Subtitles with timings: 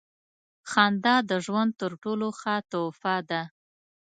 [0.71, 3.41] •خندا د ژوند تر ټولو ښه تحفه ده.